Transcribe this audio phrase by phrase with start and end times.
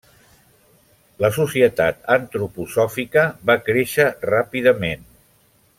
[1.23, 5.07] La Societat antroposòfica va créixer ràpidament.